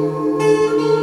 Música 0.00 0.99